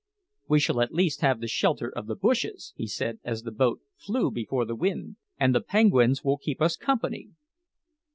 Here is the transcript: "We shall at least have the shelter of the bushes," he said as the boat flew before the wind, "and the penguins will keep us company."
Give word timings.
"We 0.49 0.59
shall 0.59 0.81
at 0.81 0.95
least 0.95 1.21
have 1.21 1.39
the 1.41 1.47
shelter 1.47 1.87
of 1.87 2.07
the 2.07 2.15
bushes," 2.15 2.73
he 2.75 2.87
said 2.87 3.19
as 3.23 3.43
the 3.43 3.51
boat 3.51 3.81
flew 3.97 4.31
before 4.31 4.65
the 4.65 4.75
wind, 4.75 5.17
"and 5.39 5.53
the 5.53 5.61
penguins 5.61 6.23
will 6.23 6.39
keep 6.39 6.59
us 6.59 6.75
company." 6.75 7.29